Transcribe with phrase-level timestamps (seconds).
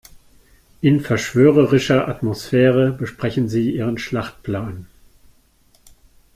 [0.81, 4.87] In verschwörerischer Atmosphäre besprechen sie ihren Schlachtplan.